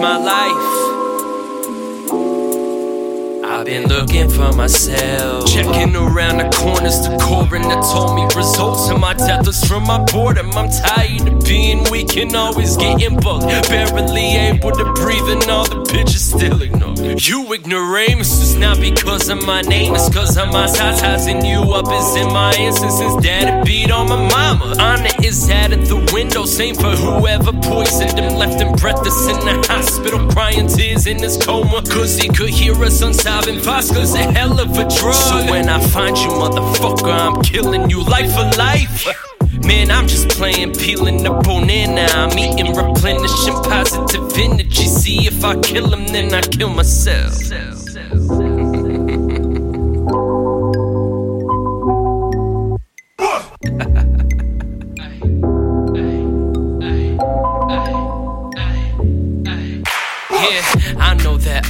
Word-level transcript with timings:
My 0.00 0.16
life. 0.16 0.84
I've 3.44 3.64
been 3.64 3.86
looking 3.88 4.28
for 4.28 4.52
myself. 4.52 5.46
Checking 5.46 5.94
around 5.94 6.38
the 6.38 6.50
corners, 6.54 7.00
the 7.00 7.16
coroner 7.22 7.80
told 7.92 8.16
me 8.16 8.24
results 8.36 8.90
of 8.90 8.98
my 9.00 9.14
death 9.14 9.46
was 9.46 9.62
from 9.64 9.84
my 9.84 10.02
boredom. 10.04 10.50
I'm 10.52 10.68
tired 10.68 11.28
of 11.28 11.44
being 11.44 11.88
weak 11.90 12.16
and 12.16 12.34
always 12.34 12.76
getting 12.76 13.20
bugged. 13.20 13.46
Barely 13.68 14.36
able 14.36 14.72
to 14.72 14.92
breathe, 14.94 15.28
and 15.28 15.48
all 15.48 15.64
the 15.64 15.76
bitches 15.92 16.34
still 16.34 16.60
ignored. 16.60 17.24
You 17.24 17.52
ignoramus 17.54 18.42
it's 18.42 18.54
not 18.54 18.80
because 18.80 19.28
of 19.28 19.46
my 19.46 19.62
name, 19.62 19.94
it's 19.94 20.08
because 20.08 20.36
of 20.36 20.48
my 20.52 20.66
size. 20.66 21.26
And 21.26 21.46
you 21.46 21.60
up 21.72 21.86
is 21.86 22.16
in 22.16 22.28
my 22.32 22.52
instances. 22.58 23.16
Daddy 23.22 23.64
beat 23.64 23.90
on 23.90 24.08
my 24.08 24.28
mama. 24.28 24.74
Honor 24.80 25.08
is 25.22 25.48
at 25.48 25.72
a 25.72 25.83
window, 26.24 26.44
same 26.44 26.74
for 26.74 26.90
whoever 26.90 27.52
poisoned 27.52 28.18
him. 28.18 28.34
Left 28.34 28.60
him 28.60 28.72
breathless 28.72 29.26
in 29.28 29.38
the 29.44 29.66
hospital, 29.68 30.28
crying 30.30 30.68
tears 30.68 31.06
in 31.06 31.18
his 31.18 31.36
coma. 31.36 31.82
Cause 31.82 32.16
he 32.16 32.28
could 32.28 32.50
hear 32.50 32.74
us 32.84 33.02
unsolving 33.02 33.58
Fosca's 33.58 34.14
a 34.14 34.22
hell 34.32 34.58
of 34.60 34.70
a 34.70 34.84
drug. 34.96 35.14
So 35.14 35.36
when 35.50 35.68
I 35.68 35.80
find 35.88 36.16
you, 36.16 36.28
motherfucker, 36.28 37.12
I'm 37.12 37.42
killing 37.42 37.90
you 37.90 38.02
life 38.04 38.32
for 38.32 38.48
life. 38.58 39.06
Man, 39.64 39.90
I'm 39.90 40.08
just 40.08 40.28
playing, 40.28 40.74
peeling 40.74 41.22
the 41.22 41.30
now. 41.30 42.26
I'm 42.26 42.38
eating, 42.38 42.74
replenishing 42.74 43.54
positive 43.62 44.32
energy. 44.36 44.86
See 44.86 45.26
if 45.26 45.44
I 45.44 45.58
kill 45.60 45.92
him, 45.92 46.06
then 46.06 46.34
I 46.34 46.40
kill 46.40 46.70
myself. 46.70 47.34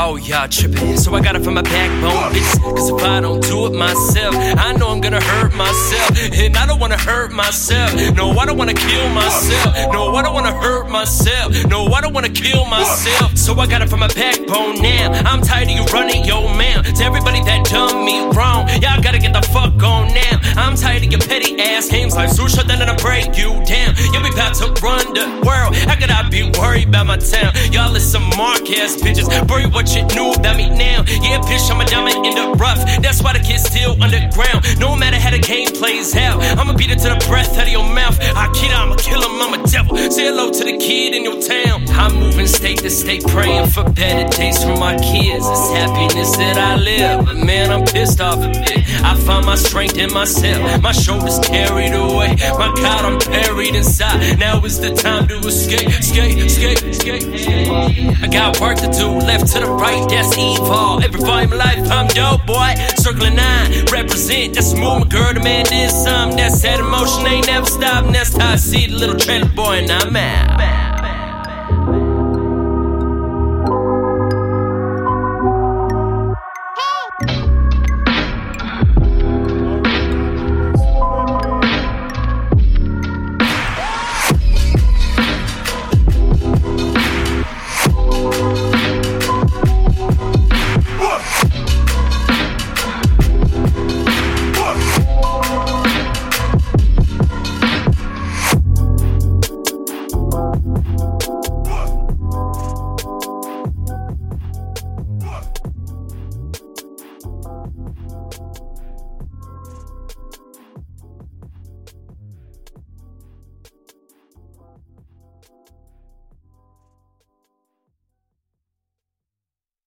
Oh, 0.00 0.10
all 0.10 0.18
y'all 0.20 0.46
tripping. 0.46 0.96
So 0.96 1.12
I 1.12 1.20
got 1.20 1.34
it 1.34 1.42
from 1.42 1.54
my 1.54 1.62
backbone, 1.62 2.30
bitch. 2.30 2.76
Cause 2.76 2.88
if 2.88 3.02
I 3.02 3.18
don't 3.20 3.42
do 3.42 3.66
it 3.66 3.72
myself, 3.72 4.32
I 4.36 4.72
know 4.78 4.90
I'm 4.90 5.00
gonna 5.00 5.20
hurt 5.20 5.52
myself. 5.56 6.38
And 6.38 6.56
I 6.56 6.66
don't 6.66 6.78
wanna 6.78 6.96
hurt 6.96 7.32
myself. 7.32 7.90
No, 8.14 8.30
I 8.38 8.46
don't 8.46 8.56
wanna 8.56 8.74
kill 8.74 9.08
myself. 9.08 9.74
No, 9.92 10.14
I 10.14 10.22
don't 10.22 10.34
wanna 10.34 10.52
hurt 10.52 10.88
myself. 10.88 11.52
No, 11.66 11.86
I 11.86 12.00
don't 12.00 12.14
wanna 12.14 12.28
kill 12.28 12.64
myself. 12.66 13.36
So 13.36 13.58
I 13.58 13.66
got 13.66 13.82
it 13.82 13.90
from 13.90 13.98
my 13.98 14.06
backbone 14.14 14.80
now. 14.80 15.10
I'm 15.26 15.42
tired 15.42 15.66
of 15.66 15.74
you 15.74 15.84
running 15.86 16.24
your 16.24 16.46
mouth. 16.54 16.86
To 16.94 17.04
everybody 17.04 17.42
that 17.42 17.66
done 17.66 18.04
me 18.04 18.20
wrong, 18.38 18.68
y'all 18.80 19.02
gotta 19.02 19.18
get 19.18 19.32
the 19.32 19.42
fuck 19.50 19.82
on 19.82 20.14
now. 20.14 20.38
I'm 20.62 20.76
tired 20.76 21.02
of 21.02 21.10
your 21.10 21.20
petty 21.20 21.58
ass 21.60 21.88
games 21.88 22.14
like 22.14 22.30
sushi, 22.30 22.62
then 22.68 22.78
gonna 22.78 22.94
break 23.02 23.36
you 23.36 23.50
down. 23.66 23.98
You'll 24.12 24.17
be 25.12 25.20
about 25.20 25.30
to 25.30 25.40
the 25.40 25.46
world. 25.46 25.76
How 25.76 25.96
could 25.96 26.10
I 26.10 26.28
be 26.28 26.50
worried 26.58 26.88
about 26.88 27.06
my 27.06 27.16
town? 27.16 27.52
Y'all 27.72 27.94
is 27.94 28.10
some 28.10 28.28
mark 28.36 28.68
ass 28.70 28.96
bitches. 28.96 29.28
Bury 29.46 29.66
what 29.66 29.94
you 29.94 30.04
knew 30.14 30.32
about 30.32 30.56
me 30.56 30.68
now. 30.70 30.97
Yeah, 31.22 31.40
bitch, 31.40 31.70
I'm 31.70 31.80
a 31.80 31.84
diamond 31.84 32.24
in 32.26 32.34
the 32.34 32.56
rough. 32.56 32.78
That's 33.02 33.22
why 33.22 33.32
the 33.32 33.40
kid's 33.40 33.64
still 33.64 34.00
underground. 34.02 34.64
No 34.78 34.96
matter 34.96 35.18
how 35.18 35.30
the 35.30 35.38
game 35.38 35.68
plays 35.68 36.14
out, 36.16 36.40
I'ma 36.58 36.74
beat 36.74 36.90
it 36.90 36.98
to 37.00 37.08
the 37.10 37.20
breath 37.28 37.56
out 37.58 37.66
of 37.66 37.72
your 37.72 37.84
mouth. 37.84 38.18
I 38.36 38.50
kid, 38.54 38.72
I'ma 38.72 38.96
kill 38.96 39.20
him, 39.20 39.42
I'm 39.42 39.60
a 39.60 39.66
devil. 39.66 39.96
Say 39.96 40.26
hello 40.26 40.50
to 40.50 40.64
the 40.64 40.76
kid 40.78 41.14
in 41.14 41.24
your 41.24 41.40
town. 41.40 41.84
I'm 41.90 42.14
moving 42.14 42.46
state 42.46 42.78
to 42.78 42.90
state, 42.90 43.24
praying 43.26 43.66
for 43.68 43.84
better 43.90 44.28
days 44.36 44.62
for 44.62 44.76
my 44.76 44.96
kids. 44.96 45.44
It's 45.46 45.70
happiness 45.72 46.36
that 46.36 46.56
I 46.56 46.76
live. 46.76 47.26
But 47.26 47.36
man, 47.36 47.70
I'm 47.70 47.84
pissed 47.84 48.20
off 48.20 48.38
a 48.38 48.48
bit. 48.48 48.84
I 49.02 49.14
find 49.16 49.44
my 49.44 49.56
strength 49.56 49.98
in 49.98 50.12
myself. 50.12 50.82
My 50.82 50.92
shoulders 50.92 51.38
carried 51.40 51.92
away. 51.92 52.36
My 52.58 52.72
God, 52.76 53.04
I'm 53.04 53.18
buried 53.18 53.74
inside. 53.74 54.38
Now 54.38 54.64
is 54.64 54.80
the 54.80 54.94
time 54.94 55.28
to 55.28 55.38
escape, 55.38 55.88
escape, 55.88 56.38
escape, 56.38 56.82
escape. 56.82 58.22
I 58.22 58.28
got 58.28 58.60
work 58.60 58.78
to 58.78 58.88
do, 58.88 59.08
left 59.08 59.52
to 59.52 59.60
the 59.60 59.66
right, 59.66 60.08
that's 60.08 60.36
evil. 60.38 61.00
In 61.14 61.22
my 61.22 61.44
life, 61.44 61.90
I'm 61.90 62.06
dope, 62.08 62.46
boy. 62.46 62.74
Circling 62.96 63.36
nine, 63.36 63.84
represent, 63.92 64.54
that's 64.54 64.72
the 64.72 64.80
movement, 64.80 65.10
girl. 65.10 65.32
The 65.32 65.40
man 65.40 65.64
did 65.64 65.90
something, 65.90 66.36
that's 66.36 66.60
that 66.62 66.80
emotion 66.80 67.26
ain't 67.26 67.46
never 67.46 67.66
stopping. 67.66 68.12
That's 68.12 68.36
how 68.36 68.52
I 68.52 68.56
see 68.56 68.86
the 68.86 68.94
little 68.94 69.16
trailer 69.16 69.48
boy, 69.48 69.78
and 69.78 69.90
I'm 69.90 70.16
out. 70.16 70.87